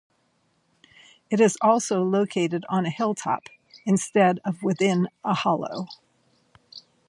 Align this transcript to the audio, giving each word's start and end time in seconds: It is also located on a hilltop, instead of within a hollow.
It 1.29 1.39
is 1.39 1.59
also 1.61 2.01
located 2.01 2.65
on 2.69 2.87
a 2.87 2.89
hilltop, 2.89 3.49
instead 3.85 4.39
of 4.43 4.63
within 4.63 5.07
a 5.23 5.35
hollow. 5.35 5.85